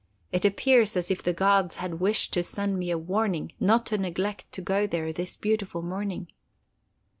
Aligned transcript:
It 0.31 0.45
appears 0.45 0.97
as 0.97 1.11
if 1.11 1.21
the 1.21 1.31
gods 1.31 1.75
had 1.75 1.99
wished 1.99 2.33
to 2.33 2.41
send 2.41 2.79
me 2.79 2.89
a 2.89 2.97
warning 2.97 3.51
not 3.59 3.85
to 3.85 3.99
neglect 3.99 4.51
to 4.53 4.61
go 4.63 4.87
there 4.87 5.13
this 5.13 5.37
beautiful 5.37 5.83
morning." 5.83 6.27